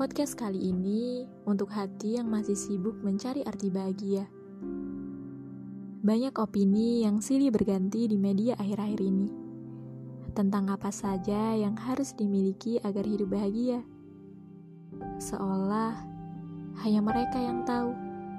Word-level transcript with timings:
Podcast 0.00 0.40
kali 0.40 0.72
ini 0.72 1.28
untuk 1.44 1.68
hati 1.68 2.16
yang 2.16 2.32
masih 2.32 2.56
sibuk 2.56 2.96
mencari 3.04 3.44
arti 3.44 3.68
bahagia. 3.68 4.24
Banyak 6.00 6.32
opini 6.40 7.04
yang 7.04 7.20
silih 7.20 7.52
berganti 7.52 8.08
di 8.08 8.16
media 8.16 8.56
akhir-akhir 8.56 9.04
ini 9.04 9.28
tentang 10.32 10.72
apa 10.72 10.88
saja 10.88 11.52
yang 11.52 11.76
harus 11.76 12.16
dimiliki 12.16 12.80
agar 12.80 13.04
hidup 13.04 13.28
bahagia. 13.28 13.84
Seolah 15.20 16.00
hanya 16.80 17.04
mereka 17.04 17.36
yang 17.36 17.60
tahu 17.68 17.92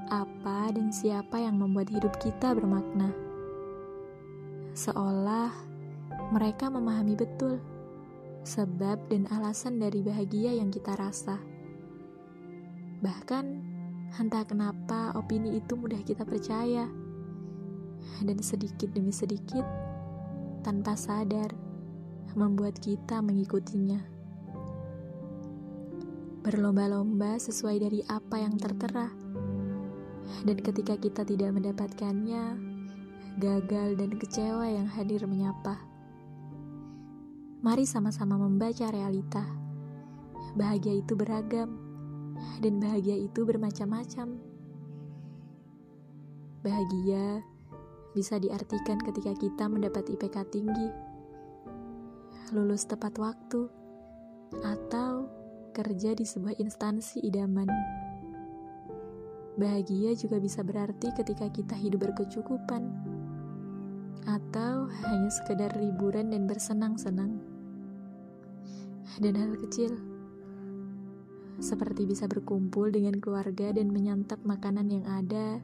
apa 0.09 0.73
dan 0.73 0.89
siapa 0.89 1.37
yang 1.37 1.61
membuat 1.61 1.93
hidup 1.93 2.17
kita 2.17 2.57
bermakna. 2.57 3.13
Seolah 4.73 5.53
mereka 6.33 6.73
memahami 6.73 7.13
betul 7.13 7.61
sebab 8.41 8.97
dan 9.09 9.29
alasan 9.29 9.77
dari 9.77 10.01
bahagia 10.01 10.57
yang 10.57 10.73
kita 10.73 10.97
rasa. 10.97 11.37
Bahkan, 13.01 13.45
entah 14.17 14.45
kenapa 14.45 15.13
opini 15.17 15.57
itu 15.57 15.77
mudah 15.77 16.01
kita 16.01 16.25
percaya, 16.25 16.89
dan 18.21 18.37
sedikit 18.41 18.89
demi 18.93 19.13
sedikit, 19.13 19.65
tanpa 20.65 20.97
sadar, 20.97 21.53
membuat 22.33 22.77
kita 22.81 23.21
mengikutinya. 23.21 24.01
Berlomba-lomba 26.41 27.37
sesuai 27.37 27.77
dari 27.77 28.01
apa 28.09 28.41
yang 28.41 28.57
tertera, 28.57 29.09
dan 30.41 30.57
ketika 30.57 30.97
kita 30.97 31.21
tidak 31.21 31.53
mendapatkannya, 31.53 32.57
gagal 33.37 33.89
dan 33.97 34.11
kecewa 34.17 34.65
yang 34.65 34.89
hadir 34.89 35.25
menyapa. 35.29 35.90
Mari 37.61 37.85
sama-sama 37.85 38.41
membaca 38.41 38.89
realita. 38.89 39.45
Bahagia 40.57 40.97
itu 40.97 41.13
beragam, 41.13 41.77
dan 42.57 42.81
bahagia 42.81 43.13
itu 43.13 43.45
bermacam-macam. 43.45 44.33
Bahagia 46.65 47.45
bisa 48.17 48.41
diartikan 48.41 48.97
ketika 49.05 49.37
kita 49.37 49.69
mendapat 49.69 50.09
IPK 50.09 50.41
tinggi, 50.49 50.89
lulus 52.49 52.89
tepat 52.89 53.21
waktu, 53.21 53.69
atau 54.65 55.29
kerja 55.77 56.17
di 56.17 56.25
sebuah 56.25 56.57
instansi 56.57 57.21
idaman. 57.21 57.69
Bahagia 59.61 60.17
juga 60.17 60.41
bisa 60.41 60.65
berarti 60.65 61.13
ketika 61.13 61.45
kita 61.53 61.77
hidup 61.77 62.09
berkecukupan, 62.09 62.89
atau 64.25 64.89
hanya 65.05 65.29
sekedar 65.29 65.77
liburan 65.77 66.33
dan 66.33 66.49
bersenang-senang 66.49 67.50
dan 69.19 69.33
hal 69.37 69.53
kecil. 69.57 69.97
Seperti 71.61 72.09
bisa 72.09 72.25
berkumpul 72.25 72.89
dengan 72.89 73.21
keluarga 73.21 73.69
dan 73.69 73.93
menyantap 73.93 74.41
makanan 74.41 74.89
yang 74.89 75.05
ada 75.05 75.61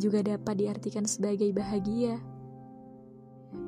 juga 0.00 0.24
dapat 0.24 0.64
diartikan 0.64 1.04
sebagai 1.04 1.52
bahagia. 1.52 2.16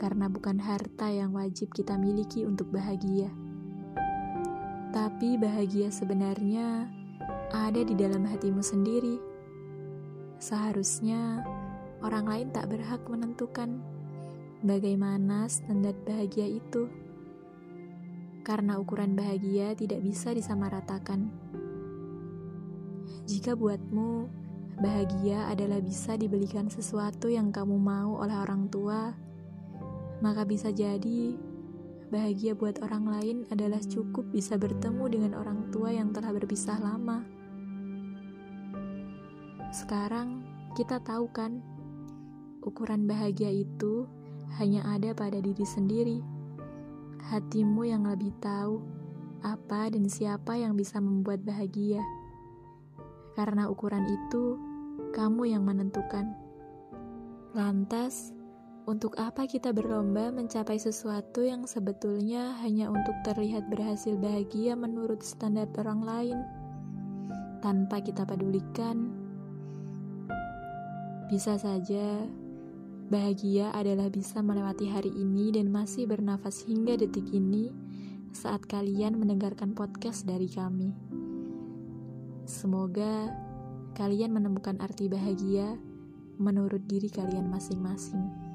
Karena 0.01 0.33
bukan 0.33 0.57
harta 0.62 1.12
yang 1.12 1.37
wajib 1.37 1.75
kita 1.77 2.01
miliki 2.01 2.49
untuk 2.49 2.73
bahagia. 2.73 3.29
Tapi 4.93 5.37
bahagia 5.37 5.93
sebenarnya 5.93 6.89
ada 7.53 7.81
di 7.84 7.93
dalam 7.93 8.25
hatimu 8.25 8.65
sendiri. 8.65 9.21
Seharusnya 10.41 11.45
orang 12.01 12.27
lain 12.27 12.49
tak 12.51 12.73
berhak 12.73 13.05
menentukan 13.06 13.81
bagaimana 14.65 15.51
standar 15.53 15.93
bahagia 16.09 16.49
itu 16.49 16.89
karena 18.43 18.79
ukuran 18.79 19.15
bahagia 19.15 19.75
tidak 19.79 20.03
bisa 20.03 20.34
disamaratakan. 20.34 21.31
Jika 23.22 23.55
buatmu, 23.55 24.27
bahagia 24.83 25.47
adalah 25.47 25.78
bisa 25.78 26.19
dibelikan 26.19 26.66
sesuatu 26.66 27.31
yang 27.31 27.55
kamu 27.55 27.78
mau 27.78 28.19
oleh 28.19 28.34
orang 28.34 28.66
tua, 28.66 29.15
maka 30.19 30.43
bisa 30.43 30.75
jadi 30.75 31.39
bahagia 32.11 32.59
buat 32.59 32.83
orang 32.83 33.09
lain 33.09 33.37
adalah 33.49 33.78
cukup 33.78 34.27
bisa 34.34 34.59
bertemu 34.59 35.05
dengan 35.06 35.33
orang 35.39 35.71
tua 35.71 35.95
yang 35.95 36.11
telah 36.11 36.34
berpisah 36.34 36.77
lama. 36.83 37.22
Sekarang 39.72 40.45
kita 40.75 40.99
tahu 41.00 41.31
kan, 41.31 41.62
ukuran 42.61 43.06
bahagia 43.06 43.55
itu 43.55 44.05
hanya 44.61 44.84
ada 44.84 45.16
pada 45.16 45.41
diri 45.41 45.65
sendiri 45.65 46.31
hatimu 47.31 47.87
yang 47.87 48.03
lebih 48.09 48.34
tahu 48.43 48.83
apa 49.43 49.91
dan 49.91 50.06
siapa 50.06 50.59
yang 50.59 50.78
bisa 50.78 51.03
membuat 51.03 51.43
bahagia. 51.43 52.03
Karena 53.34 53.66
ukuran 53.71 54.06
itu, 54.06 54.59
kamu 55.15 55.55
yang 55.55 55.62
menentukan. 55.66 56.34
Lantas, 57.53 58.33
untuk 58.83 59.15
apa 59.15 59.47
kita 59.47 59.71
berlomba 59.71 60.34
mencapai 60.34 60.75
sesuatu 60.75 61.47
yang 61.47 61.71
sebetulnya 61.71 62.59
hanya 62.66 62.91
untuk 62.91 63.15
terlihat 63.22 63.71
berhasil 63.71 64.19
bahagia 64.19 64.75
menurut 64.75 65.22
standar 65.22 65.71
orang 65.78 66.03
lain, 66.03 66.39
tanpa 67.62 68.03
kita 68.03 68.27
pedulikan? 68.27 69.15
Bisa 71.31 71.56
saja 71.56 72.27
Bahagia 73.12 73.69
adalah 73.77 74.09
bisa 74.09 74.41
melewati 74.41 74.89
hari 74.89 75.12
ini 75.12 75.53
dan 75.53 75.69
masih 75.69 76.09
bernafas 76.09 76.65
hingga 76.65 76.97
detik 76.97 77.28
ini 77.28 77.69
saat 78.33 78.65
kalian 78.65 79.21
mendengarkan 79.21 79.77
podcast 79.77 80.25
dari 80.25 80.49
kami. 80.49 80.97
Semoga 82.49 83.28
kalian 83.93 84.33
menemukan 84.33 84.81
arti 84.81 85.12
bahagia 85.12 85.77
menurut 86.41 86.89
diri 86.89 87.12
kalian 87.12 87.53
masing-masing. 87.53 88.52